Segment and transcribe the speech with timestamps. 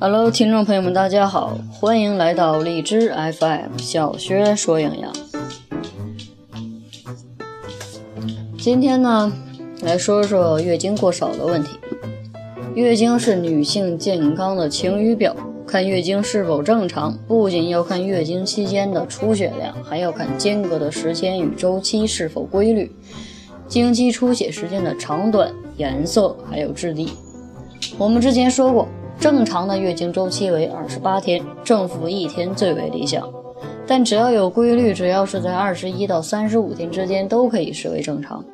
[0.00, 5.12] Hello，听众朋友们，大家好，欢迎来到荔枝 FM 小学说营养。
[8.58, 9.32] 今天呢，
[9.82, 11.78] 来说说月经过少的问题。
[12.74, 15.36] 月经是女性健康的晴雨表，
[15.66, 22.90] 看月经是否正常，不仅要看月经期间的出血量，还要看间隔的时间与周期是否规律，
[23.68, 27.12] 经期出血时间的长短、颜色还有质地。
[27.96, 28.88] 我们之前说过。
[29.20, 33.28] 正常的月经周期为二十八天，正负一天最为理想。
[33.84, 38.44] 但只要有规律，只要是在二十一到三十五天之间，都可以视为正常。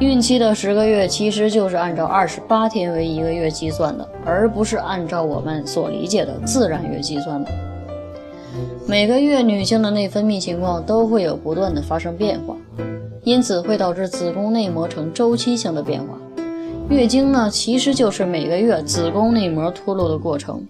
[0.00, 7.50] 孕期的十个月其实就是按照二十八天为一个月计算的，而不是按照我们所理解的自然月计算的。
[8.88, 12.56] 每个月女性的内分泌情况都会有不断的发生变化，
[13.24, 16.18] 因此会导致子宫内膜呈周期性的变化。
[16.90, 20.62] 月经呢，其实就是每个月子宫内膜脱落的过程。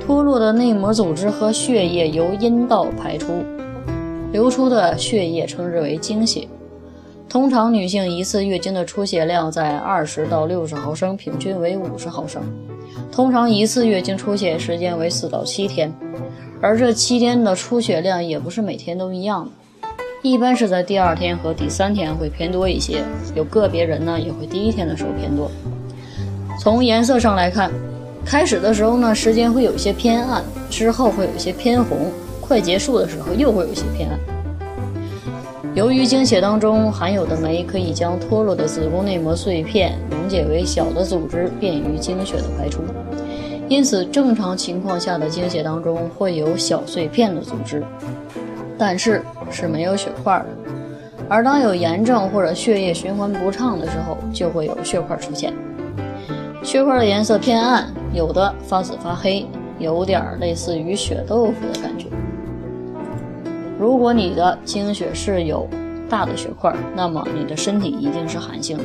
[0.00, 3.44] 脱落的内膜组织和血液由阴道排出，
[4.32, 6.48] 流出的血液称之为经血。
[7.28, 12.42] 通常女性一次月经的出血量在二十到六十毫升，平均为五十毫升。
[13.12, 15.92] 通常一次月经出血时间为四到七天，
[16.60, 19.50] 而这七天的出血量也不是每天都一样的。
[20.22, 23.02] 一般是在第二天和第三天会偏多一些，
[23.34, 25.50] 有个别人呢也会第一天的时候偏多。
[26.60, 27.72] 从颜色上来看，
[28.24, 34.18] 开始的时候呢时间会有一些偏暗，之后会有一些偏红，快结束的时候又会有一些偏暗。
[35.74, 42.82] 由于经血当中含有的酶可以将脱落的子宫内膜碎片溶解为小的组织，便于经血的排出，
[43.68, 47.82] 因此正常情况下的经血当中会有小碎片的组织。
[48.84, 50.46] 但是是没有血块的，
[51.28, 55.54] 而当有炎症或者血液循环不畅的时候，就会有血块出现。
[56.64, 59.46] 血块的颜色偏暗，有的发紫发黑，
[59.78, 62.08] 有点类似于血豆腐的感觉。
[63.78, 65.68] 如果你的经血是有
[66.10, 68.84] 大的血块，那么你的身体一定是寒性的。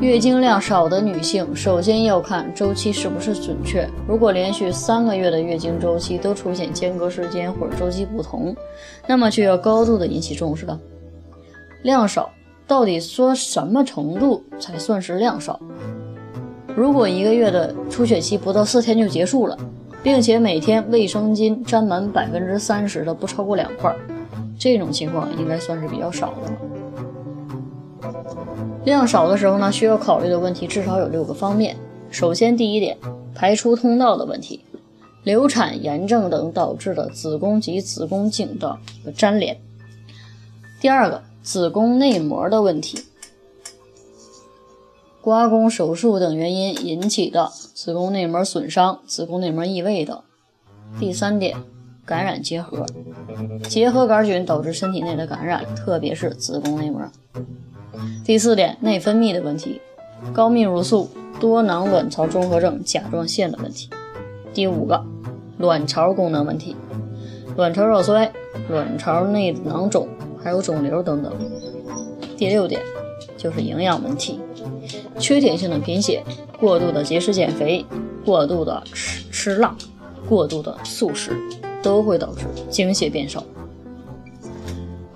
[0.00, 3.86] 月经量少的女性，首先要看周期是不是准确。
[4.08, 8.56] 如果连续三个月的月经周期都出现间隔时间或者周期不同，
[9.06, 10.80] 那么就要高度的引起重视了。
[11.82, 12.30] 量少
[12.66, 15.60] 到底说什么程度才算是量少？
[16.74, 19.58] 如果一个月的出血期不到四天就结束了，
[20.02, 23.94] 并且每天卫生巾沾满百分之三十的不超过两块，
[24.58, 26.69] 这种情况应该算是比较少的了。
[28.84, 31.76] 量少的时候呢，需要考虑的问题至少有六个方面。
[32.10, 32.96] 首先，第一点，
[33.34, 34.64] 排出通道的问题，
[35.22, 38.78] 流产、炎症等导致的子宫及子宫颈的
[39.16, 39.60] 粘连。
[40.80, 43.04] 第二个，子宫内膜的问题，
[45.20, 50.20] 刮宫手术等原因引起的子宫内膜损伤、子宫内膜异位等。
[50.98, 51.56] 第三点，
[52.04, 52.84] 感染结核，
[53.68, 57.02] 结核杆菌导致身体内的感染，特别是子宫内膜。
[58.24, 59.80] 第四点，内分泌的问题，
[60.32, 63.88] 高泌乳素、多囊卵巢综合症、甲状腺的问题。
[64.52, 65.04] 第五个，
[65.58, 66.76] 卵巢功能问题，
[67.56, 68.30] 卵巢绕衰、
[68.68, 70.08] 卵巢内囊肿，
[70.42, 71.32] 还有肿瘤等等。
[72.36, 72.80] 第六点，
[73.36, 74.40] 就是营养问题，
[75.18, 76.22] 缺铁性的贫血、
[76.58, 77.84] 过度的节食减肥、
[78.24, 79.74] 过度的吃吃辣、
[80.28, 81.32] 过度的素食，
[81.82, 83.44] 都会导致经血变少。